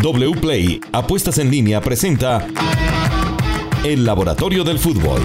WPLAY 0.00 0.80
Apuestas 0.92 1.38
en 1.38 1.50
línea 1.50 1.80
presenta 1.80 2.46
El 3.84 4.04
Laboratorio 4.04 4.62
del 4.62 4.78
Fútbol. 4.78 5.20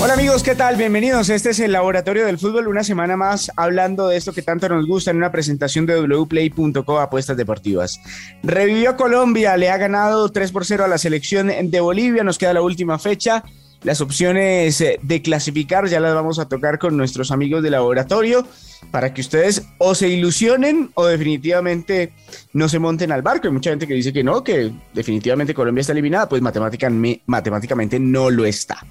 Hola 0.00 0.14
amigos, 0.14 0.44
¿qué 0.44 0.54
tal? 0.54 0.76
Bienvenidos. 0.76 1.28
Este 1.28 1.50
es 1.50 1.58
el 1.58 1.72
Laboratorio 1.72 2.24
del 2.24 2.38
Fútbol, 2.38 2.68
una 2.68 2.84
semana 2.84 3.16
más 3.16 3.50
hablando 3.56 4.06
de 4.06 4.16
esto 4.16 4.32
que 4.32 4.42
tanto 4.42 4.68
nos 4.68 4.86
gusta 4.86 5.10
en 5.10 5.16
una 5.16 5.32
presentación 5.32 5.86
de 5.86 6.00
wplay.co 6.00 7.00
Apuestas 7.00 7.36
Deportivas. 7.36 8.00
Revivió 8.44 8.96
Colombia, 8.96 9.56
le 9.56 9.70
ha 9.70 9.76
ganado 9.76 10.28
3 10.28 10.52
por 10.52 10.64
0 10.64 10.84
a 10.84 10.88
la 10.88 10.98
selección 10.98 11.48
de 11.48 11.80
Bolivia, 11.80 12.22
nos 12.22 12.38
queda 12.38 12.54
la 12.54 12.62
última 12.62 12.96
fecha. 13.00 13.42
Las 13.82 14.00
opciones 14.00 14.80
eh, 14.80 14.98
de 15.02 15.22
clasificar 15.22 15.86
ya 15.86 16.00
las 16.00 16.14
vamos 16.14 16.38
a 16.38 16.48
tocar 16.48 16.78
con 16.78 16.96
nuestros 16.96 17.30
amigos 17.30 17.62
de 17.62 17.70
laboratorio 17.70 18.46
para 18.90 19.14
que 19.14 19.20
ustedes 19.20 19.62
o 19.78 19.94
se 19.94 20.08
ilusionen 20.08 20.90
o 20.94 21.06
definitivamente 21.06 22.12
no 22.52 22.68
se 22.68 22.78
monten 22.78 23.12
al 23.12 23.22
barco. 23.22 23.46
Hay 23.46 23.52
mucha 23.52 23.70
gente 23.70 23.86
que 23.86 23.94
dice 23.94 24.12
que 24.12 24.24
no, 24.24 24.42
que 24.42 24.72
definitivamente 24.94 25.54
Colombia 25.54 25.82
está 25.82 25.92
eliminada, 25.92 26.28
pues 26.28 26.42
matemáticamente 26.42 28.00
no 28.00 28.30
lo 28.30 28.44
está. 28.44 28.84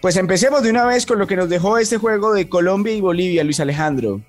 Pues 0.00 0.16
empecemos 0.16 0.62
de 0.62 0.70
una 0.70 0.84
vez 0.84 1.06
con 1.06 1.18
lo 1.18 1.26
que 1.26 1.36
nos 1.36 1.48
dejó 1.48 1.78
este 1.78 1.98
juego 1.98 2.32
de 2.32 2.48
Colombia 2.48 2.94
y 2.94 3.00
Bolivia, 3.00 3.44
Luis 3.44 3.60
Alejandro. 3.60 4.20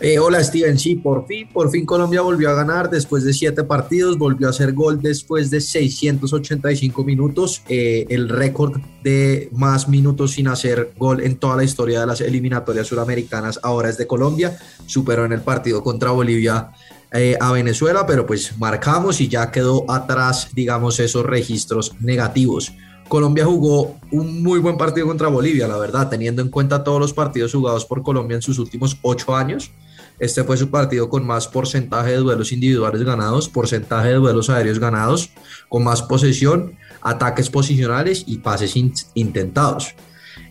Eh, 0.00 0.20
hola 0.20 0.44
Steven, 0.44 0.78
sí, 0.78 0.94
por 0.94 1.26
fin, 1.26 1.48
por 1.52 1.72
fin 1.72 1.84
Colombia 1.84 2.20
volvió 2.20 2.50
a 2.50 2.54
ganar 2.54 2.88
después 2.88 3.24
de 3.24 3.32
siete 3.32 3.64
partidos, 3.64 4.16
volvió 4.16 4.46
a 4.46 4.50
hacer 4.50 4.72
gol 4.72 5.02
después 5.02 5.50
de 5.50 5.60
685 5.60 7.02
minutos, 7.02 7.62
eh, 7.68 8.06
el 8.08 8.28
récord 8.28 8.80
de 9.02 9.48
más 9.50 9.88
minutos 9.88 10.32
sin 10.32 10.46
hacer 10.46 10.92
gol 10.96 11.20
en 11.20 11.36
toda 11.36 11.56
la 11.56 11.64
historia 11.64 11.98
de 11.98 12.06
las 12.06 12.20
eliminatorias 12.20 12.86
suramericanas 12.86 13.58
ahora 13.64 13.88
es 13.88 13.98
de 13.98 14.06
Colombia, 14.06 14.56
superó 14.86 15.24
en 15.24 15.32
el 15.32 15.40
partido 15.40 15.82
contra 15.82 16.12
Bolivia 16.12 16.70
eh, 17.10 17.36
a 17.40 17.50
Venezuela, 17.50 18.06
pero 18.06 18.24
pues 18.24 18.56
marcamos 18.56 19.20
y 19.20 19.26
ya 19.26 19.50
quedó 19.50 19.90
atrás, 19.90 20.50
digamos, 20.54 21.00
esos 21.00 21.26
registros 21.26 21.94
negativos. 22.00 22.72
Colombia 23.08 23.46
jugó 23.46 23.96
un 24.12 24.44
muy 24.44 24.60
buen 24.60 24.76
partido 24.76 25.08
contra 25.08 25.26
Bolivia, 25.26 25.66
la 25.66 25.78
verdad, 25.78 26.08
teniendo 26.08 26.40
en 26.40 26.50
cuenta 26.50 26.84
todos 26.84 27.00
los 27.00 27.12
partidos 27.12 27.52
jugados 27.52 27.84
por 27.84 28.02
Colombia 28.02 28.36
en 28.36 28.42
sus 28.42 28.60
últimos 28.60 28.96
ocho 29.02 29.34
años. 29.34 29.72
Este 30.18 30.44
fue 30.44 30.56
su 30.56 30.70
partido 30.70 31.08
con 31.08 31.26
más 31.26 31.46
porcentaje 31.48 32.10
de 32.10 32.16
duelos 32.16 32.52
individuales 32.52 33.02
ganados, 33.02 33.48
porcentaje 33.48 34.08
de 34.08 34.14
duelos 34.14 34.50
aéreos 34.50 34.78
ganados, 34.78 35.30
con 35.68 35.84
más 35.84 36.02
posesión, 36.02 36.74
ataques 37.02 37.50
posicionales 37.50 38.24
y 38.26 38.38
pases 38.38 38.74
intentados. 39.14 39.94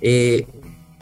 Eh, 0.02 0.48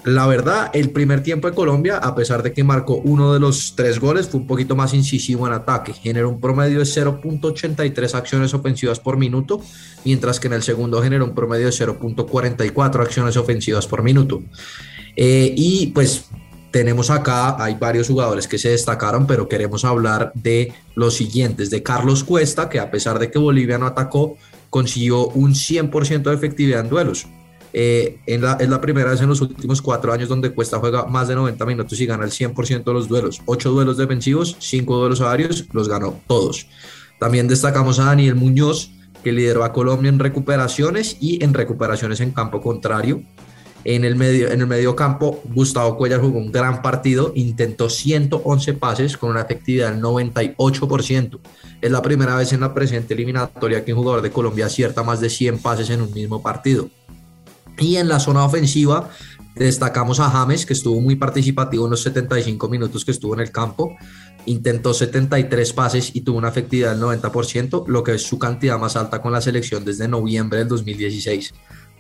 la 0.05 0.27
verdad, 0.27 0.69
el 0.73 0.91
primer 0.91 1.23
tiempo 1.23 1.49
de 1.49 1.55
Colombia, 1.55 1.97
a 1.97 2.13
pesar 2.13 2.43
de 2.43 2.53
que 2.53 2.63
marcó 2.63 2.97
uno 2.97 3.33
de 3.33 3.39
los 3.39 3.73
tres 3.75 3.99
goles, 3.99 4.27
fue 4.27 4.39
un 4.39 4.45
poquito 4.45 4.75
más 4.75 4.93
incisivo 4.93 5.47
en 5.47 5.53
ataque. 5.53 5.93
Generó 5.93 6.29
un 6.29 6.39
promedio 6.39 6.77
de 6.77 6.85
0.83 6.85 8.13
acciones 8.13 8.53
ofensivas 8.53 8.99
por 8.99 9.17
minuto, 9.17 9.61
mientras 10.03 10.39
que 10.39 10.45
en 10.45 10.53
el 10.53 10.61
segundo 10.61 11.01
generó 11.01 11.25
un 11.25 11.33
promedio 11.33 11.65
de 11.65 11.71
0.44 11.71 13.01
acciones 13.01 13.35
ofensivas 13.35 13.87
por 13.87 14.03
minuto. 14.03 14.43
Eh, 15.15 15.55
y 15.57 15.87
pues 15.87 16.25
tenemos 16.75 17.09
acá, 17.09 17.55
hay 17.63 17.75
varios 17.75 18.09
jugadores 18.09 18.49
que 18.49 18.57
se 18.57 18.67
destacaron, 18.67 19.25
pero 19.25 19.47
queremos 19.47 19.85
hablar 19.85 20.33
de 20.35 20.73
los 20.93 21.13
siguientes, 21.13 21.69
de 21.69 21.81
Carlos 21.81 22.25
Cuesta, 22.25 22.67
que 22.67 22.81
a 22.81 22.91
pesar 22.91 23.17
de 23.17 23.31
que 23.31 23.39
Bolivia 23.39 23.77
no 23.77 23.85
atacó, 23.85 24.35
consiguió 24.69 25.29
un 25.29 25.53
100% 25.53 26.23
de 26.23 26.33
efectividad 26.33 26.81
en 26.81 26.89
duelos. 26.89 27.27
Eh, 27.71 28.19
es 28.25 28.69
la 28.69 28.81
primera 28.81 29.11
vez 29.11 29.21
en 29.21 29.29
los 29.29 29.39
últimos 29.39 29.81
cuatro 29.81 30.11
años 30.11 30.27
donde 30.27 30.49
Cuesta 30.49 30.77
juega 30.79 31.05
más 31.05 31.29
de 31.29 31.35
90 31.35 31.65
minutos 31.65 32.01
y 32.01 32.05
gana 32.07 32.25
el 32.25 32.31
100% 32.31 32.83
de 32.83 32.93
los 32.93 33.07
duelos. 33.07 33.41
Ocho 33.45 33.71
duelos 33.71 33.95
defensivos, 33.95 34.57
cinco 34.59 34.97
duelos 34.97 35.21
aéreos, 35.21 35.65
los 35.71 35.87
ganó 35.87 36.19
todos. 36.27 36.67
También 37.21 37.47
destacamos 37.47 37.99
a 37.99 38.07
Daniel 38.07 38.35
Muñoz, 38.35 38.91
que 39.23 39.31
lideró 39.31 39.63
a 39.63 39.71
Colombia 39.71 40.09
en 40.09 40.19
recuperaciones 40.19 41.15
y 41.21 41.41
en 41.41 41.53
recuperaciones 41.53 42.19
en 42.19 42.31
campo 42.31 42.59
contrario. 42.59 43.23
En 43.85 44.03
el, 44.03 44.15
medio, 44.15 44.51
en 44.51 44.61
el 44.61 44.67
medio 44.67 44.95
campo, 44.95 45.43
Gustavo 45.53 45.95
Cuellar 45.95 46.19
jugó 46.19 46.39
un 46.39 46.51
gran 46.51 46.81
partido, 46.81 47.31
intentó 47.35 47.87
111 47.87 48.73
pases 48.73 49.15
con 49.15 49.29
una 49.29 49.41
efectividad 49.41 49.91
del 49.91 50.01
98%. 50.01 51.39
Es 51.81 51.91
la 51.91 52.01
primera 52.01 52.35
vez 52.35 52.51
en 52.51 52.61
la 52.61 52.73
presente 52.73 53.13
eliminatoria 53.13 53.85
que 53.85 53.93
un 53.93 53.99
jugador 53.99 54.23
de 54.23 54.31
Colombia 54.31 54.65
acierta 54.65 55.03
más 55.03 55.21
de 55.21 55.29
100 55.29 55.59
pases 55.59 55.91
en 55.91 56.01
un 56.01 56.11
mismo 56.11 56.41
partido. 56.41 56.89
Y 57.77 57.97
en 57.97 58.07
la 58.07 58.19
zona 58.19 58.43
ofensiva, 58.43 59.11
destacamos 59.55 60.19
a 60.19 60.31
James, 60.31 60.65
que 60.65 60.73
estuvo 60.73 60.99
muy 60.99 61.15
participativo 61.15 61.85
en 61.85 61.91
los 61.91 62.01
75 62.01 62.67
minutos 62.67 63.05
que 63.05 63.11
estuvo 63.11 63.35
en 63.35 63.41
el 63.41 63.51
campo. 63.51 63.95
Intentó 64.47 64.95
73 64.95 65.73
pases 65.73 66.15
y 66.15 66.21
tuvo 66.21 66.39
una 66.39 66.49
efectividad 66.49 66.95
del 66.95 67.03
90%, 67.03 67.85
lo 67.87 68.03
que 68.03 68.15
es 68.15 68.23
su 68.23 68.39
cantidad 68.39 68.79
más 68.79 68.95
alta 68.95 69.21
con 69.21 69.31
la 69.31 69.41
selección 69.41 69.85
desde 69.85 70.07
noviembre 70.07 70.57
del 70.57 70.69
2016. 70.69 71.53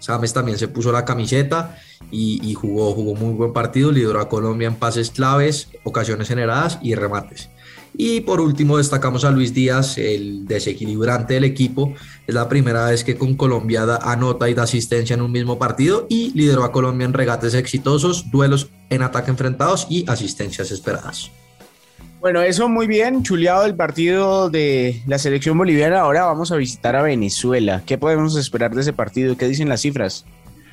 James 0.05 0.33
también 0.33 0.57
se 0.57 0.67
puso 0.67 0.91
la 0.91 1.05
camiseta 1.05 1.77
y, 2.11 2.53
jugó, 2.53 2.93
jugó 2.93 3.15
muy 3.15 3.33
buen 3.33 3.53
partido, 3.53 3.91
lideró 3.91 4.19
a 4.19 4.29
Colombia 4.29 4.67
en 4.67 4.75
pases 4.75 5.11
claves, 5.11 5.69
ocasiones 5.83 6.27
generadas 6.27 6.79
y 6.81 6.95
remates. 6.95 7.49
Y 7.97 8.21
por 8.21 8.41
último 8.41 8.77
destacamos 8.77 9.23
a 9.23 9.31
Luis 9.31 9.53
Díaz, 9.53 9.97
el 9.97 10.45
desequilibrante 10.45 11.35
del 11.35 11.45
equipo. 11.45 11.93
Es 12.27 12.35
la 12.35 12.49
primera 12.49 12.87
vez 12.87 13.03
que 13.03 13.17
con 13.17 13.35
Colombia 13.35 13.85
da, 13.85 13.97
anota 13.97 14.49
y 14.49 14.53
da 14.53 14.63
asistencia 14.63 15.13
en 15.13 15.21
un 15.21 15.31
mismo 15.31 15.57
partido 15.57 16.05
y 16.09 16.31
lideró 16.31 16.65
a 16.65 16.71
Colombia 16.71 17.05
en 17.05 17.13
regates 17.13 17.53
exitosos, 17.53 18.29
duelos 18.31 18.69
en 18.89 19.01
ataque 19.01 19.31
enfrentados 19.31 19.87
y 19.89 20.09
asistencias 20.09 20.71
esperadas. 20.71 21.31
Bueno, 22.25 22.41
eso 22.41 22.67
muy 22.67 22.87
bien, 22.87 23.21
chuleado 23.21 23.65
el 23.67 23.75
partido 23.75 24.49
de 24.49 24.99
la 25.05 25.19
selección 25.19 25.59
boliviana. 25.59 25.99
Ahora 25.99 26.25
vamos 26.25 26.51
a 26.51 26.55
visitar 26.55 26.95
a 26.95 27.03
Venezuela. 27.03 27.83
¿Qué 27.85 27.99
podemos 27.99 28.35
esperar 28.35 28.73
de 28.73 28.81
ese 28.81 28.93
partido? 28.93 29.37
¿Qué 29.37 29.47
dicen 29.47 29.69
las 29.69 29.81
cifras? 29.81 30.25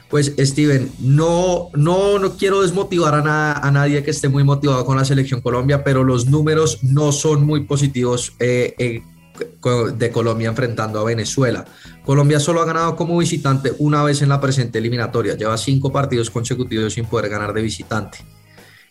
Pues 0.09 0.33
Steven, 0.39 0.91
no, 0.99 1.69
no, 1.75 2.19
no 2.19 2.39
quiero 2.39 2.63
desmotivar 2.63 3.17
a, 3.29 3.53
a 3.53 3.71
nadie 3.71 4.03
que 4.03 4.13
esté 4.13 4.31
muy 4.31 4.45
motivado 4.45 4.87
con 4.87 4.97
la 4.97 5.05
selección 5.05 5.43
Colombia, 5.43 5.85
pero 5.85 6.05
los 6.05 6.25
números 6.25 6.83
no 6.85 7.13
son 7.13 7.45
muy 7.45 7.65
positivos 7.65 8.33
eh, 8.41 8.75
eh, 8.79 9.03
de 9.95 10.11
Colombia 10.11 10.49
enfrentando 10.49 11.01
a 11.01 11.05
Venezuela. 11.05 11.67
Colombia 12.03 12.41
solo 12.41 12.63
ha 12.63 12.65
ganado 12.65 12.97
como 12.97 13.19
visitante 13.19 13.75
una 13.79 14.03
vez 14.03 14.23
en 14.23 14.31
la 14.31 14.41
presente 14.41 14.79
eliminatoria, 14.79 15.37
lleva 15.37 15.59
cinco 15.59 15.93
partidos 15.93 16.31
consecutivos 16.31 16.95
sin 16.95 17.05
poder 17.05 17.29
ganar 17.29 17.53
de 17.53 17.61
visitante. 17.61 18.21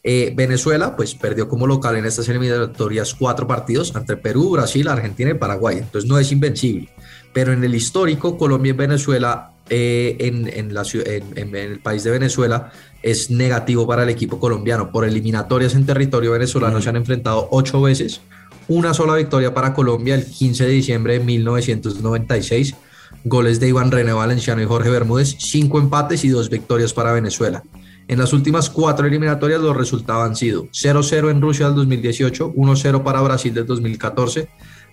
Eh, 0.04 0.34
Venezuela, 0.36 0.96
pues 0.96 1.14
perdió 1.14 1.48
como 1.48 1.68
local 1.68 1.96
en 1.96 2.06
estas 2.06 2.28
eliminatorias 2.28 3.14
cuatro 3.14 3.48
partidos 3.48 3.94
entre 3.96 4.18
Perú, 4.18 4.52
Brasil, 4.52 4.88
Argentina 4.88 5.30
y 5.32 5.36
Paraguay. 5.36 5.78
Entonces 5.78 6.10
no 6.10 6.18
es 6.18 6.32
invencible. 6.32 6.90
Pero 7.34 7.54
en 7.54 7.64
el 7.64 7.76
histórico, 7.76 8.38
Colombia 8.38 8.72
y 8.72 8.74
Venezuela, 8.74 9.52
eh, 9.70 10.18
en, 10.20 10.74
la, 10.74 10.84
en, 10.94 11.56
el 11.56 11.80
país 11.80 12.04
de 12.04 12.12
Venezuela, 12.12 12.72
es 13.04 13.30
negativo 13.30 13.88
para 13.88 14.04
el 14.04 14.10
equipo 14.10 14.40
colombiano. 14.40 14.92
Por 14.92 15.06
eliminatorias 15.06 15.76
en 15.76 15.86
territorio 15.86 16.32
venezolano 16.32 16.82
se 16.82 16.90
han 16.90 16.96
enfrentado 16.96 17.48
ocho 17.52 17.82
veces. 17.82 18.22
Una 18.68 18.94
sola 18.94 19.16
victoria 19.16 19.54
para 19.54 19.74
Colombia 19.74 20.16
el 20.16 20.26
15 20.26 20.66
de 20.66 20.72
diciembre 20.72 21.20
de 21.20 21.26
1996. 21.26 22.76
Goles 23.24 23.60
de 23.60 23.68
Iván 23.68 23.92
René 23.92 24.14
Valenciano 24.14 24.62
y 24.62 24.66
Jorge 24.66 24.90
Bermúdez. 24.90 25.36
Cinco 25.40 25.80
empates 25.80 26.24
y 26.26 26.30
dos 26.30 26.50
victorias 26.50 26.92
para 26.92 27.12
Venezuela. 27.12 27.64
En 28.12 28.20
las 28.20 28.34
últimas 28.34 28.70
cuatro 28.70 29.08
eliminatorias 29.08 29.62
los 29.62 29.78
resultados 29.78 30.28
han 30.28 30.36
sido 30.36 30.66
0-0 30.66 31.32
en 31.32 31.42
Rusia 31.42 31.68
del 31.68 31.76
2018, 31.76 32.54
1-0 32.54 33.04
para 33.04 33.22
Brasil 33.22 33.54
del 33.54 33.66
2014, 33.66 34.50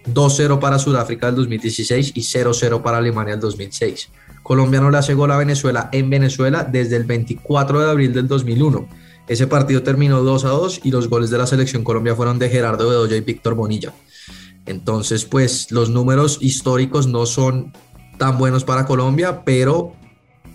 2-0 0.07 0.61
para 0.61 0.79
Sudáfrica 0.79 1.27
del 1.27 1.35
2016 1.35 2.13
y 2.15 2.21
0-0 2.21 2.81
para 2.81 2.99
Alemania 2.99 3.33
del 3.33 3.41
2006. 3.41 4.11
Colombia 4.45 4.81
no 4.81 4.93
le 4.93 4.99
hace 4.99 5.15
gol 5.15 5.33
a 5.33 5.37
Venezuela 5.37 5.89
en 5.91 6.09
Venezuela 6.09 6.63
desde 6.63 6.95
el 6.95 7.03
24 7.03 7.81
de 7.81 7.91
abril 7.91 8.13
del 8.13 8.29
2001. 8.29 8.89
Ese 9.27 9.49
partido 9.49 9.83
terminó 9.83 10.23
2 10.23 10.45
2 10.45 10.81
y 10.85 10.93
los 10.93 11.09
goles 11.09 11.31
de 11.31 11.39
la 11.39 11.49
selección 11.49 11.83
Colombia 11.83 12.15
fueron 12.15 12.39
de 12.39 12.49
Gerardo 12.49 12.89
Bedoya 12.89 13.17
y 13.17 13.21
Víctor 13.23 13.57
Bonilla. 13.57 13.93
Entonces, 14.65 15.25
pues 15.25 15.73
los 15.73 15.91
números 15.91 16.39
históricos 16.41 17.09
no 17.09 17.27
son 17.27 17.73
tan 18.17 18.39
buenos 18.39 18.63
para 18.63 18.87
Colombia, 18.87 19.43
pero 19.45 19.98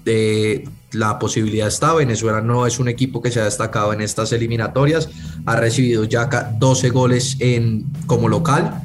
de 0.03 0.67
la 0.91 1.19
posibilidad 1.19 1.67
está. 1.67 1.93
Venezuela 1.93 2.41
no 2.41 2.65
es 2.67 2.79
un 2.79 2.87
equipo 2.87 3.21
que 3.21 3.31
se 3.31 3.39
ha 3.39 3.45
destacado 3.45 3.93
en 3.93 4.01
estas 4.01 4.31
eliminatorias. 4.31 5.09
Ha 5.45 5.55
recibido 5.55 6.03
ya 6.03 6.25
12 6.25 6.89
goles 6.89 7.37
en, 7.39 7.85
como 8.05 8.29
local 8.29 8.83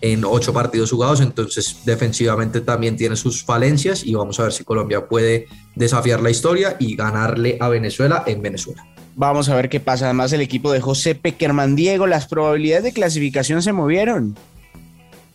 en 0.00 0.22
8 0.22 0.52
partidos 0.52 0.90
jugados, 0.90 1.22
entonces 1.22 1.78
defensivamente 1.86 2.60
también 2.60 2.94
tiene 2.94 3.16
sus 3.16 3.42
falencias 3.42 4.04
y 4.04 4.14
vamos 4.14 4.38
a 4.38 4.42
ver 4.42 4.52
si 4.52 4.62
Colombia 4.62 5.06
puede 5.06 5.46
desafiar 5.74 6.20
la 6.20 6.28
historia 6.28 6.76
y 6.78 6.94
ganarle 6.94 7.56
a 7.58 7.70
Venezuela 7.70 8.22
en 8.26 8.42
Venezuela. 8.42 8.86
Vamos 9.16 9.48
a 9.48 9.56
ver 9.56 9.70
qué 9.70 9.80
pasa. 9.80 10.06
Además, 10.06 10.32
el 10.34 10.42
equipo 10.42 10.72
de 10.72 10.80
José 10.80 11.14
Pequerman 11.14 11.74
Diego, 11.74 12.06
las 12.06 12.26
probabilidades 12.26 12.84
de 12.84 12.92
clasificación 12.92 13.62
se 13.62 13.72
movieron. 13.72 14.36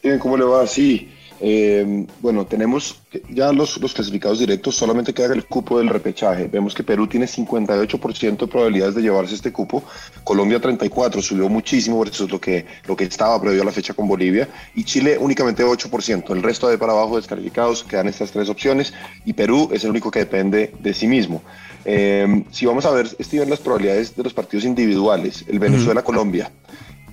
Bien, 0.03 0.19
¿cómo 0.19 0.37
le 0.37 0.43
va? 0.43 0.67
Sí, 0.67 1.09
Eh, 1.41 2.05
bueno, 2.21 2.45
tenemos 2.45 3.01
ya 3.29 3.53
los, 3.53 3.79
los, 3.79 3.93
clasificados 3.93 4.39
directos, 4.39 4.75
solamente 4.75 5.13
queda 5.13 5.33
el 5.33 5.45
cupo 5.45 5.77
del 5.77 5.87
repechaje. 5.87 6.47
Vemos 6.47 6.73
que 6.73 6.83
Perú 6.83 7.07
tiene 7.07 7.27
58% 7.27 8.37
de 8.37 8.47
probabilidades 8.47 8.95
de 8.95 9.01
llevarse 9.01 9.35
este 9.35 9.51
cupo, 9.51 9.83
Colombia 10.23 10.61
34%, 10.61 11.21
subió 11.21 11.47
muchísimo 11.47 11.99
versus 11.99 12.29
lo 12.29 12.39
que, 12.41 12.65
lo 12.87 12.95
que 12.95 13.05
estaba 13.05 13.39
previo 13.41 13.61
a 13.61 13.65
la 13.65 13.71
fecha 13.71 13.93
con 13.93 14.07
Bolivia, 14.07 14.49
y 14.75 14.83
Chile 14.83 15.17
únicamente 15.19 15.63
8%. 15.63 16.31
El 16.31 16.43
resto 16.43 16.67
de 16.67 16.77
para 16.77 16.91
abajo 16.91 17.15
descalificados 17.15 17.83
quedan 17.83 18.07
estas 18.07 18.31
tres 18.31 18.49
opciones, 18.49 18.93
y 19.25 19.33
Perú 19.33 19.69
es 19.71 19.83
el 19.83 19.91
único 19.91 20.11
que 20.11 20.19
depende 20.19 20.73
de 20.79 20.93
sí 20.93 21.07
mismo. 21.07 21.41
Eh, 21.85 22.43
si 22.51 22.65
vamos 22.65 22.85
a 22.85 22.91
ver, 22.91 23.07
Steven, 23.07 23.49
las 23.49 23.59
probabilidades 23.59 24.15
de 24.15 24.23
los 24.23 24.33
partidos 24.33 24.65
individuales, 24.65 25.45
el 25.47 25.59
Venezuela-Colombia. 25.59 26.51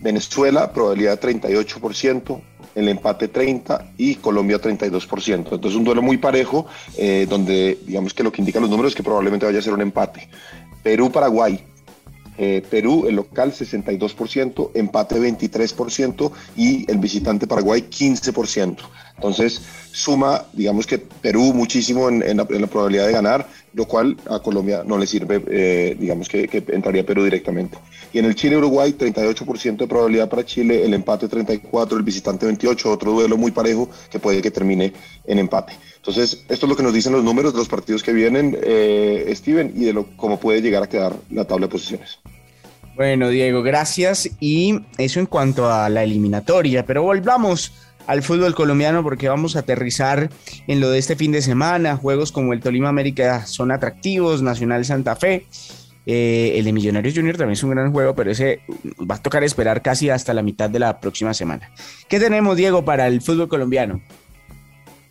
Venezuela, 0.00 0.72
probabilidad 0.72 1.20
38%, 1.20 2.40
el 2.76 2.88
empate 2.88 3.28
30 3.28 3.92
y 3.96 4.16
Colombia 4.16 4.60
32%. 4.60 5.34
Entonces 5.34 5.74
un 5.74 5.82
duelo 5.82 6.02
muy 6.02 6.18
parejo, 6.18 6.66
eh, 6.96 7.26
donde 7.28 7.78
digamos 7.86 8.12
que 8.12 8.22
lo 8.22 8.30
que 8.30 8.42
indican 8.42 8.62
los 8.62 8.70
números 8.70 8.92
es 8.92 8.96
que 8.96 9.02
probablemente 9.02 9.46
vaya 9.46 9.58
a 9.58 9.62
ser 9.62 9.72
un 9.72 9.80
empate. 9.80 10.28
Perú-Paraguay. 10.82 11.64
Eh, 12.38 12.62
Perú, 12.68 13.06
el 13.08 13.16
local 13.16 13.52
62%, 13.52 14.70
empate 14.74 15.16
23% 15.16 16.30
y 16.56 16.90
el 16.90 16.98
visitante 16.98 17.46
Paraguay 17.46 17.86
15%. 17.88 18.76
Entonces 19.16 19.62
suma, 19.92 20.44
digamos 20.52 20.86
que 20.86 20.98
Perú 20.98 21.54
muchísimo 21.54 22.10
en, 22.10 22.36
la, 22.36 22.44
probabilidad 22.44 23.06
de 23.06 23.12
ganar, 23.12 23.48
lo 23.72 23.86
cual 23.86 24.14
a 24.28 24.40
Colombia 24.40 24.82
no 24.84 24.98
le 24.98 25.06
sirve, 25.06 25.42
eh, 25.48 25.96
digamos 25.98 26.28
que, 26.28 26.46
que, 26.48 26.62
entraría 26.68 27.06
Perú 27.06 27.24
directamente. 27.24 27.78
Y 28.12 28.18
en 28.18 28.26
el 28.26 28.34
Chile-Uruguay, 28.34 28.94
38% 28.98 29.76
de 29.78 29.86
probabilidad 29.86 30.28
para 30.28 30.44
Chile, 30.44 30.84
el 30.84 30.92
empate 30.92 31.28
34, 31.28 31.96
el 31.96 32.02
visitante 32.02 32.44
28, 32.44 32.92
otro 32.92 33.12
duelo 33.12 33.38
muy 33.38 33.52
parejo 33.52 33.88
que 34.10 34.18
puede 34.18 34.42
que 34.42 34.50
termine 34.50 34.92
en 35.24 35.38
empate. 35.38 35.72
Entonces, 35.96 36.44
esto 36.48 36.66
es 36.66 36.70
lo 36.70 36.76
que 36.76 36.82
nos 36.82 36.92
dicen 36.92 37.12
los 37.12 37.24
números 37.24 37.52
de 37.52 37.58
los 37.58 37.68
partidos 37.68 38.02
que 38.02 38.12
vienen, 38.12 38.56
eh, 38.62 39.32
Steven, 39.34 39.72
y 39.74 39.86
de 39.86 39.94
lo, 39.94 40.06
cómo 40.16 40.38
puede 40.38 40.60
llegar 40.60 40.82
a 40.82 40.88
quedar 40.88 41.16
la 41.30 41.46
tabla 41.46 41.66
de 41.66 41.72
posiciones. 41.72 42.18
Bueno, 42.96 43.28
Diego, 43.28 43.62
gracias. 43.62 44.30
Y 44.40 44.80
eso 44.96 45.20
en 45.20 45.26
cuanto 45.26 45.70
a 45.70 45.88
la 45.90 46.02
eliminatoria, 46.02 46.86
pero 46.86 47.02
volvamos 47.02 47.72
al 48.06 48.22
fútbol 48.22 48.54
colombiano 48.54 49.02
porque 49.02 49.28
vamos 49.28 49.54
a 49.56 49.60
aterrizar 49.60 50.30
en 50.66 50.80
lo 50.80 50.88
de 50.90 50.98
este 50.98 51.14
fin 51.14 51.30
de 51.30 51.42
semana. 51.42 51.96
Juegos 51.96 52.32
como 52.32 52.54
el 52.54 52.60
Tolima 52.60 52.88
América 52.88 53.44
son 53.46 53.70
atractivos, 53.70 54.40
Nacional 54.40 54.84
Santa 54.86 55.14
Fe. 55.14 55.46
Eh, 56.06 56.54
el 56.56 56.64
de 56.64 56.72
Millonarios 56.72 57.14
Junior 57.14 57.36
también 57.36 57.54
es 57.54 57.62
un 57.64 57.70
gran 57.70 57.92
juego, 57.92 58.14
pero 58.14 58.30
ese 58.30 58.60
va 58.98 59.16
a 59.16 59.22
tocar 59.22 59.44
esperar 59.44 59.82
casi 59.82 60.08
hasta 60.08 60.32
la 60.32 60.42
mitad 60.42 60.70
de 60.70 60.78
la 60.78 60.98
próxima 61.00 61.34
semana. 61.34 61.70
¿Qué 62.08 62.18
tenemos, 62.18 62.56
Diego, 62.56 62.84
para 62.84 63.08
el 63.08 63.20
fútbol 63.20 63.48
colombiano? 63.48 64.00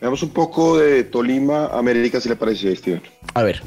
Veamos 0.01 0.23
un 0.23 0.29
poco 0.29 0.77
de 0.77 1.03
Tolima 1.03 1.67
América, 1.67 2.19
si 2.19 2.29
le 2.29 2.35
parece, 2.35 2.75
Steven. 2.75 3.01
A 3.33 3.43
ver. 3.43 3.61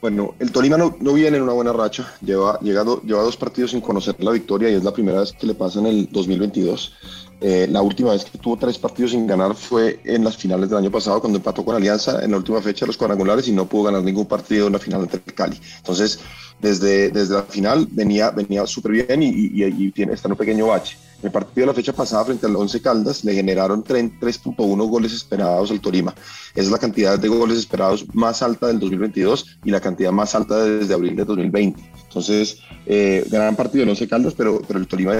Bueno, 0.00 0.34
el 0.38 0.50
Tolima 0.50 0.78
no, 0.78 1.12
viene 1.12 1.36
en 1.36 1.42
una 1.42 1.52
buena 1.52 1.74
racha, 1.74 2.10
lleva, 2.24 2.58
llegado, 2.60 3.02
lleva 3.02 3.22
dos 3.22 3.36
partidos 3.36 3.72
sin 3.72 3.82
conocer 3.82 4.16
la 4.20 4.30
victoria 4.30 4.70
y 4.70 4.74
es 4.74 4.82
la 4.82 4.92
primera 4.92 5.20
vez 5.20 5.32
que 5.32 5.46
le 5.46 5.54
pasa 5.54 5.78
en 5.78 5.86
el 5.86 6.08
2022. 6.10 6.94
Eh, 7.42 7.66
la 7.70 7.82
última 7.82 8.12
vez 8.12 8.24
que 8.24 8.38
tuvo 8.38 8.56
tres 8.56 8.78
partidos 8.78 9.10
sin 9.10 9.26
ganar 9.26 9.54
fue 9.54 10.00
en 10.04 10.24
las 10.24 10.38
finales 10.38 10.70
del 10.70 10.78
año 10.78 10.90
pasado, 10.90 11.20
cuando 11.20 11.38
empató 11.38 11.64
con 11.64 11.76
Alianza 11.76 12.24
en 12.24 12.30
la 12.30 12.38
última 12.38 12.62
fecha 12.62 12.84
de 12.84 12.88
los 12.88 12.96
cuadrangulares 12.96 13.46
y 13.48 13.52
no 13.52 13.66
pudo 13.66 13.84
ganar 13.84 14.02
ningún 14.02 14.26
partido 14.26 14.68
en 14.68 14.72
la 14.72 14.78
final 14.78 15.02
ante 15.02 15.20
Cali. 15.20 15.60
Entonces, 15.78 16.20
desde, 16.60 17.12
la 17.12 17.42
final 17.42 17.86
venía, 17.90 18.30
venía 18.30 18.66
súper 18.66 18.92
bien 18.92 19.22
y, 19.22 19.28
y, 19.28 19.90
tiene, 19.92 20.14
está 20.14 20.28
en 20.28 20.32
un 20.32 20.38
pequeño 20.38 20.66
bache. 20.68 20.96
El 21.22 21.30
partido 21.30 21.62
de 21.62 21.66
la 21.66 21.74
fecha 21.74 21.92
pasada 21.92 22.24
frente 22.24 22.46
al 22.46 22.56
Once 22.56 22.80
Caldas 22.80 23.24
le 23.24 23.34
generaron 23.34 23.84
3.1 23.84 24.88
goles 24.88 25.12
esperados 25.12 25.70
al 25.70 25.80
Tolima. 25.80 26.14
Esa 26.54 26.62
es 26.62 26.70
la 26.70 26.78
cantidad 26.78 27.18
de 27.18 27.28
goles 27.28 27.58
esperados 27.58 28.06
más 28.14 28.42
alta 28.42 28.68
del 28.68 28.80
2022 28.80 29.58
y 29.64 29.70
la 29.70 29.80
cantidad 29.80 30.12
más 30.12 30.34
alta 30.34 30.64
desde 30.64 30.94
abril 30.94 31.16
de 31.16 31.24
2020. 31.24 31.80
Entonces, 32.04 32.58
eh, 32.86 33.26
gran 33.30 33.54
partido 33.54 33.80
del 33.80 33.90
Once 33.90 34.08
Caldas, 34.08 34.34
pero, 34.34 34.62
pero 34.66 34.78
el 34.78 34.86
Tolima 34.86 35.14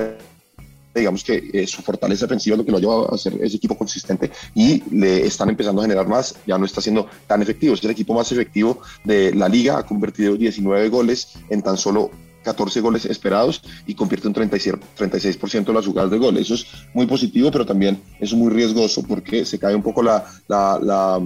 digamos 0.95 1.23
que 1.23 1.51
eh, 1.53 1.67
su 1.67 1.83
fortaleza 1.83 2.27
defensiva 2.27 2.55
es 2.55 2.59
lo 2.59 2.65
que 2.65 2.73
lo 2.73 2.79
ha 2.79 2.81
llevado 2.81 3.15
a 3.15 3.19
ser 3.19 3.35
ese 3.41 3.57
equipo 3.57 3.77
consistente 3.77 4.31
y 4.55 4.83
le 4.95 5.27
están 5.27 5.49
empezando 5.49 5.81
a 5.81 5.85
generar 5.85 6.09
más, 6.09 6.35
ya 6.47 6.59
no 6.59 6.67
está 6.67 6.81
siendo 6.81 7.07
tan 7.27 7.43
efectivo, 7.43 7.75
es 7.75 7.85
el 7.85 7.91
equipo 7.91 8.15
más 8.15 8.33
efectivo 8.33 8.81
de 9.05 9.33
la 9.35 9.49
liga, 9.49 9.79
ha 9.79 9.87
convertido 9.87 10.37
19 10.37 10.89
goles 10.89 11.35
en 11.49 11.63
tan 11.63 11.77
solo 11.77 12.11
14 12.43 12.81
goles 12.81 13.05
esperados 13.05 13.63
y 13.87 13.95
convierte 13.95 14.29
un 14.29 14.35
36% 14.35 15.65
de 15.65 15.73
las 15.73 15.87
jugadas 15.87 16.11
de 16.11 16.19
gol. 16.19 16.37
Eso 16.37 16.55
es 16.55 16.67
muy 16.95 17.07
positivo, 17.07 17.51
pero 17.51 17.67
también 17.67 18.01
es 18.19 18.33
muy 18.33 18.51
riesgoso 18.51 19.03
porque 19.03 19.45
se 19.45 19.59
cae 19.59 19.75
un 19.75 19.83
poco 19.83 20.03
la, 20.03 20.25
la, 20.49 20.79
la 20.83 21.21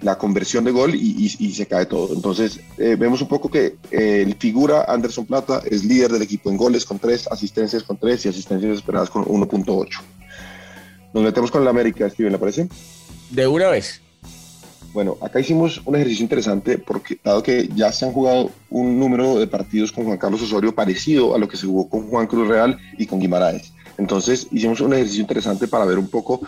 la 0.00 0.16
conversión 0.16 0.64
de 0.64 0.70
gol 0.70 0.94
y, 0.94 1.28
se 1.28 1.66
cae 1.66 1.86
todo. 1.86 2.14
Entonces, 2.14 2.60
eh, 2.76 2.96
vemos 2.98 3.20
un 3.20 3.28
poco 3.28 3.50
que 3.50 3.76
eh, 3.90 4.22
el 4.26 4.34
figura 4.36 4.84
Anderson 4.88 5.26
Plata 5.26 5.62
es 5.68 5.84
líder 5.84 6.12
del 6.12 6.22
equipo 6.22 6.50
en 6.50 6.56
goles 6.56 6.84
con 6.84 6.98
3, 6.98 7.28
asistencias 7.28 7.82
con 7.82 7.96
3 7.96 8.26
y 8.26 8.28
asistencias 8.28 8.76
esperadas 8.76 9.10
con 9.10 9.24
1.8. 9.24 9.88
Nos 11.12 11.24
metemos 11.24 11.50
con 11.50 11.62
el 11.62 11.68
América, 11.68 12.08
Steven, 12.08 12.32
¿le 12.32 12.38
parece? 12.38 12.68
De 13.30 13.46
una 13.46 13.68
vez. 13.68 14.00
Bueno, 14.98 15.16
acá 15.20 15.38
hicimos 15.38 15.80
un 15.84 15.94
ejercicio 15.94 16.24
interesante 16.24 16.76
porque 16.76 17.20
dado 17.22 17.40
que 17.40 17.68
ya 17.68 17.92
se 17.92 18.04
han 18.04 18.10
jugado 18.10 18.50
un 18.68 18.98
número 18.98 19.38
de 19.38 19.46
partidos 19.46 19.92
con 19.92 20.04
Juan 20.04 20.18
Carlos 20.18 20.42
Osorio 20.42 20.74
parecido 20.74 21.36
a 21.36 21.38
lo 21.38 21.46
que 21.46 21.56
se 21.56 21.66
jugó 21.66 21.88
con 21.88 22.08
Juan 22.08 22.26
Cruz 22.26 22.48
Real 22.48 22.76
y 22.98 23.06
con 23.06 23.20
Guimaraes. 23.20 23.72
Entonces 23.96 24.48
hicimos 24.50 24.80
un 24.80 24.94
ejercicio 24.94 25.20
interesante 25.20 25.68
para 25.68 25.84
ver 25.84 26.00
un 26.00 26.10
poco 26.10 26.40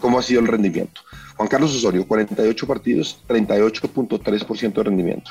cómo 0.00 0.18
ha 0.18 0.22
sido 0.24 0.40
el 0.40 0.48
rendimiento. 0.48 1.02
Juan 1.36 1.48
Carlos 1.48 1.76
Osorio, 1.76 2.04
48 2.04 2.66
partidos, 2.66 3.18
38.3% 3.28 4.72
de 4.72 4.82
rendimiento. 4.82 5.30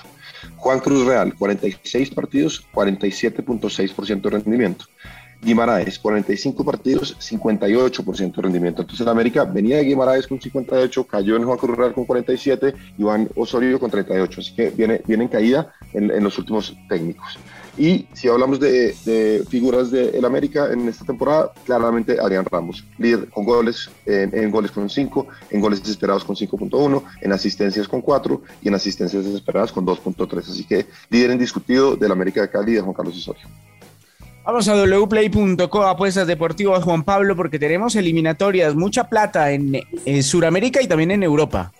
Juan 0.56 0.79
Cruz 0.79 1.06
Real, 1.06 1.35
46 1.35 2.12
partidos, 2.12 2.65
47.6% 2.74 4.21
de 4.21 4.29
rendimiento. 4.29 4.85
Guimaraes, 5.41 5.99
45 5.99 6.63
partidos, 6.63 7.17
58% 7.19 8.35
de 8.35 8.41
rendimiento. 8.41 8.81
Entonces, 8.81 9.05
en 9.05 9.09
América 9.09 9.43
venía 9.45 9.77
de 9.77 9.83
Guimaraes 9.83 10.27
con 10.27 10.39
58, 10.39 11.03
cayó 11.05 11.35
en 11.35 11.45
Juan 11.45 11.57
Cruz 11.57 11.77
Real 11.77 11.93
con 11.93 12.05
47, 12.05 12.73
Iván 12.97 13.29
Osorio 13.35 13.79
con 13.79 13.89
38. 13.89 14.41
Así 14.41 14.55
que 14.55 14.69
viene, 14.69 15.01
viene 15.05 15.23
en 15.23 15.29
caída 15.29 15.73
en, 15.93 16.11
en 16.11 16.23
los 16.23 16.38
últimos 16.38 16.75
técnicos. 16.88 17.38
Y 17.77 18.07
si 18.13 18.27
hablamos 18.27 18.59
de, 18.59 19.43
figuras 19.49 19.91
del 19.91 20.19
de 20.19 20.27
América 20.27 20.71
en 20.71 20.88
esta 20.89 21.05
temporada, 21.05 21.53
claramente 21.65 22.19
Adrián 22.19 22.45
Ramos, 22.45 22.83
líder 22.97 23.29
con 23.29 23.45
goles, 23.45 23.89
en, 24.05 24.51
goles 24.51 24.71
con 24.71 24.89
5, 24.89 25.27
en 25.49 25.61
goles 25.61 25.81
desesperados 25.81 26.23
con 26.25 26.35
5.1, 26.35 27.03
en 27.21 27.31
asistencias 27.31 27.88
con 27.88 28.01
4 28.01 28.41
y 28.61 28.67
en 28.67 28.75
asistencias 28.75 29.23
desesperadas 29.23 29.71
con 29.71 29.85
2.3. 29.85 30.39
Así 30.39 30.65
que 30.65 30.88
líder 31.09 31.31
indiscutido 31.31 31.95
del 31.95 32.11
América 32.11 32.41
de 32.41 32.49
Cali 32.49 32.73
de 32.73 32.81
Juan 32.81 32.93
Carlos 32.93 33.17
Osorio. 33.17 33.47
Vamos 34.43 34.67
a 34.67 34.75
wplay.co, 34.75 35.83
apuestas 35.83 36.25
deportivas, 36.25 36.83
Juan 36.83 37.03
Pablo, 37.03 37.35
porque 37.35 37.59
tenemos 37.59 37.95
eliminatorias, 37.95 38.74
mucha 38.74 39.07
plata 39.07 39.51
en, 39.51 39.79
en 40.05 40.24
Sudamérica 40.24 40.81
y 40.81 40.88
también 40.88 41.12
en 41.12 41.21
Europa. 41.21 41.71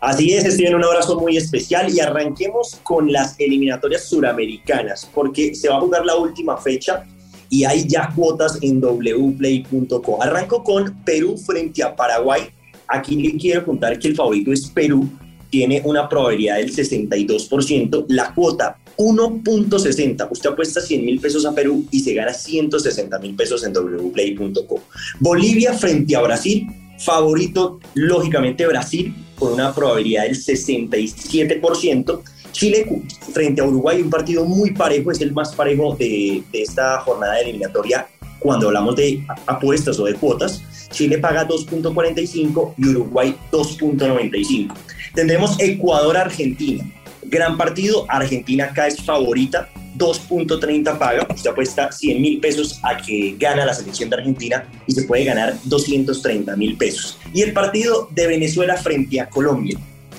Así 0.00 0.32
es, 0.32 0.44
estoy 0.44 0.66
en 0.66 0.74
un 0.74 0.84
abrazo 0.84 1.18
muy 1.20 1.36
especial 1.36 1.92
y 1.92 2.00
arranquemos 2.00 2.80
con 2.82 3.12
las 3.12 3.38
eliminatorias 3.38 4.04
suramericanas, 4.04 5.08
porque 5.14 5.54
se 5.54 5.68
va 5.68 5.76
a 5.76 5.80
jugar 5.80 6.04
la 6.04 6.16
última 6.16 6.56
fecha 6.56 7.04
y 7.48 7.64
hay 7.64 7.86
ya 7.86 8.12
cuotas 8.14 8.58
en 8.60 8.80
wplay.co. 8.80 10.22
Arranco 10.22 10.64
con 10.64 11.02
Perú 11.04 11.36
frente 11.38 11.82
a 11.82 11.94
Paraguay. 11.94 12.42
Aquí 12.88 13.16
le 13.16 13.38
quiero 13.38 13.64
contar 13.64 13.98
que 13.98 14.08
el 14.08 14.16
favorito 14.16 14.52
es 14.52 14.68
Perú, 14.68 15.08
tiene 15.50 15.80
una 15.84 16.08
probabilidad 16.08 16.56
del 16.56 16.74
62%, 16.74 18.04
la 18.08 18.34
cuota 18.34 18.76
1.60. 18.98 20.28
Usted 20.30 20.50
apuesta 20.50 20.80
100 20.80 21.04
mil 21.04 21.20
pesos 21.20 21.46
a 21.46 21.54
Perú 21.54 21.86
y 21.90 22.00
se 22.00 22.14
gana 22.14 22.34
160 22.34 23.18
mil 23.20 23.34
pesos 23.36 23.64
en 23.64 23.72
wplay.co. 23.72 24.82
Bolivia 25.20 25.72
frente 25.72 26.16
a 26.16 26.20
Brasil, 26.20 26.66
favorito 26.98 27.78
lógicamente 27.94 28.66
Brasil 28.66 29.14
con 29.38 29.52
una 29.52 29.72
probabilidad 29.72 30.24
del 30.24 30.36
67%. 30.36 32.20
Chile 32.50 33.02
frente 33.32 33.60
a 33.60 33.64
Uruguay, 33.64 34.02
un 34.02 34.10
partido 34.10 34.44
muy 34.44 34.72
parejo, 34.72 35.12
es 35.12 35.20
el 35.20 35.32
más 35.32 35.54
parejo 35.54 35.94
de, 35.96 36.42
de 36.50 36.62
esta 36.62 36.98
jornada 37.00 37.38
eliminatoria 37.40 38.08
cuando 38.40 38.68
hablamos 38.68 38.96
de 38.96 39.24
apuestas 39.46 39.98
o 40.00 40.06
de 40.06 40.14
cuotas. 40.14 40.62
Chile 40.90 41.18
paga 41.18 41.46
2.45 41.46 42.74
y 42.78 42.88
Uruguay 42.88 43.36
2.95. 43.52 44.74
Tendremos 45.14 45.60
Ecuador-Argentina. 45.60 46.84
Gran 47.30 47.58
partido, 47.58 48.06
Argentina 48.08 48.64
acá 48.64 48.86
es 48.86 49.02
favorita, 49.02 49.68
2.30 49.98 50.96
paga, 50.96 51.26
usted 51.28 51.50
apuesta 51.50 51.92
100 51.92 52.22
mil 52.22 52.40
pesos 52.40 52.80
a 52.82 52.96
que 52.96 53.36
gana 53.38 53.66
la 53.66 53.74
selección 53.74 54.08
de 54.08 54.16
Argentina 54.16 54.66
y 54.86 54.92
se 54.92 55.02
puede 55.02 55.24
ganar 55.24 55.58
230 55.64 56.56
mil 56.56 56.78
pesos. 56.78 57.18
Y 57.34 57.42
el 57.42 57.52
partido 57.52 58.08
de 58.12 58.28
Venezuela 58.28 58.78
frente 58.78 59.20
a 59.20 59.28
Colombia. 59.28 59.78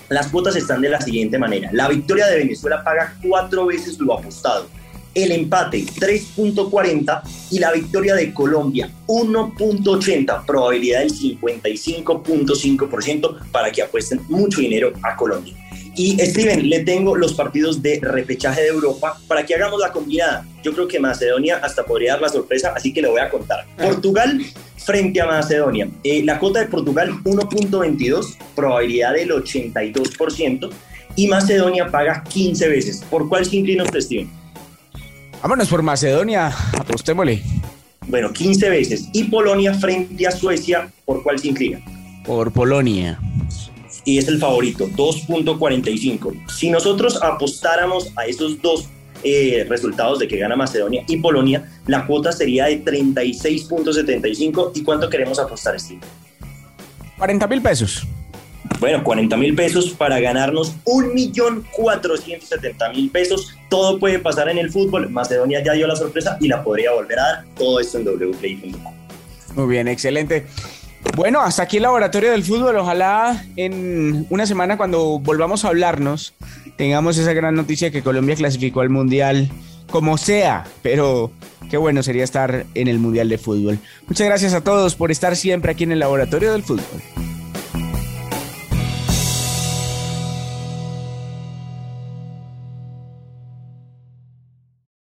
Las 0.10 0.28
cuotas 0.28 0.56
están 0.56 0.82
de 0.82 0.90
la 0.90 1.02
siguiente 1.02 1.40
manera. 1.40 1.72
La 1.74 1.88
victoria 1.88 2.28
de 2.28 2.38
Venezuela 2.38 2.84
paga 2.84 3.18
cuatro 3.24 3.66
veces 3.66 3.98
lo 3.98 4.14
apostado. 4.14 4.68
el 5.16 5.32
empate 5.32 5.86
3.40 5.86 7.24
y 7.50 7.58
la 7.58 7.72
victoria 7.72 8.14
de 8.14 8.32
Colombia 8.32 8.92
1.80, 9.08 10.46
probabilidad 10.46 11.00
del 11.00 11.12
55.5% 11.12 13.50
para 13.52 13.72
que 13.72 13.82
apuesten 13.82 14.22
mucho 14.30 14.62
dinero 14.62 14.94
a 15.02 15.16
Colombia. 15.16 15.56
Y 16.00 16.18
Steven, 16.18 16.70
le 16.70 16.80
tengo 16.86 17.14
los 17.14 17.34
partidos 17.34 17.82
de 17.82 18.00
repechaje 18.02 18.62
de 18.62 18.70
Europa 18.70 19.20
para 19.28 19.46
que 19.46 19.54
hagamos 19.54 19.82
la 19.82 19.92
combinada. 19.92 20.48
Yo 20.64 20.74
creo 20.74 20.88
que 20.88 20.98
Macedonia 20.98 21.58
hasta 21.58 21.84
podría 21.84 22.14
dar 22.14 22.22
la 22.22 22.30
sorpresa, 22.30 22.72
así 22.74 22.94
que 22.94 23.02
le 23.02 23.10
voy 23.10 23.20
a 23.20 23.30
contar. 23.30 23.66
Portugal 23.78 24.40
frente 24.78 25.20
a 25.20 25.26
Macedonia. 25.26 25.90
Eh, 26.06 26.24
la 26.24 26.40
cuota 26.40 26.62
de 26.62 26.68
Portugal 26.68 27.12
1.22, 27.26 28.38
probabilidad 28.56 29.12
del 29.12 29.32
82%, 29.32 30.70
y 31.18 31.28
Macedonia 31.28 31.92
paga 31.92 32.24
15 32.24 32.70
veces. 32.70 33.04
¿Por 33.10 33.28
cuál 33.28 33.46
se 33.46 33.58
inclina 33.58 33.84
usted, 33.84 34.00
Steven? 34.00 34.30
Vámonos 35.42 35.68
por 35.68 35.82
Macedonia, 35.82 36.48
apostémosle. 36.80 37.44
Bueno, 38.08 38.32
15 38.32 38.70
veces. 38.70 39.10
Y 39.12 39.26
Polonia 39.26 39.74
frente 39.74 40.26
a 40.26 40.32
Suecia, 40.32 40.90
¿por 41.04 41.24
cuál 41.24 41.40
se 41.40 41.50
inclina? 41.50 41.82
Por 42.24 42.54
Polonia. 42.54 43.20
Y 44.10 44.18
es 44.18 44.28
el 44.28 44.40
favorito, 44.40 44.88
2.45. 44.88 46.50
Si 46.50 46.72
nosotros 46.72 47.22
apostáramos 47.22 48.12
a 48.16 48.26
esos 48.26 48.60
dos 48.60 48.88
eh, 49.24 49.68
resultados 49.70 50.18
de 50.18 50.28
que 50.28 50.38
gana 50.38 50.56
Macedonia 50.56 51.04
y 51.08 51.18
Polonia, 51.18 51.70
la 51.86 52.08
cuota 52.08 52.32
sería 52.32 52.66
de 52.66 52.84
36.75. 52.84 54.72
¿Y 54.74 54.82
cuánto 54.82 55.12
queremos 55.12 55.38
apostar, 55.38 55.80
Steve? 55.80 56.00
40 57.20 57.48
mil 57.48 57.62
pesos. 57.62 58.08
Bueno, 58.80 59.04
40 59.04 59.38
mil 59.38 59.54
pesos 59.54 59.92
para 59.92 60.20
ganarnos 60.20 60.76
1.470.000 60.86 63.12
pesos. 63.12 63.54
Todo 63.70 64.00
puede 64.00 64.18
pasar 64.18 64.50
en 64.50 64.58
el 64.58 64.72
fútbol. 64.72 65.08
Macedonia 65.12 65.64
ya 65.64 65.74
dio 65.74 65.86
la 65.86 65.96
sorpresa 65.96 66.36
y 66.42 66.48
la 66.48 66.64
podría 66.64 66.94
volver 66.94 67.20
a 67.20 67.22
dar. 67.22 67.46
Todo 67.56 67.80
esto 67.80 68.00
en 68.00 68.06
wplay.com. 68.06 68.92
Muy 69.54 69.68
bien, 69.68 69.88
excelente. 69.88 70.48
Bueno, 71.16 71.42
hasta 71.42 71.64
aquí 71.64 71.78
el 71.78 71.84
laboratorio 71.84 72.32
del 72.32 72.44
fútbol. 72.44 72.78
Ojalá 72.78 73.44
en 73.56 74.26
una 74.30 74.46
semana 74.46 74.78
cuando 74.78 75.20
volvamos 75.20 75.66
a 75.66 75.70
hablarnos 75.70 76.34
tengamos 76.78 77.18
esa 77.18 77.34
gran 77.34 77.56
noticia 77.56 77.92
que 77.92 78.02
Colombia 78.02 78.36
clasificó 78.36 78.82
al 78.82 78.90
Mundial 78.90 79.50
como 79.92 80.18
sea, 80.18 80.66
pero 80.82 81.32
qué 81.70 81.78
bueno 81.78 82.04
sería 82.04 82.24
estar 82.24 82.66
en 82.74 82.88
el 82.88 83.00
Mundial 83.00 83.28
de 83.28 83.38
Fútbol. 83.38 83.80
Muchas 84.08 84.28
gracias 84.28 84.54
a 84.54 84.62
todos 84.62 84.96
por 84.96 85.12
estar 85.12 85.36
siempre 85.36 85.72
aquí 85.72 85.84
en 85.84 85.92
el 85.92 86.00
laboratorio 86.00 86.54
del 86.54 86.64
fútbol. 86.64 87.02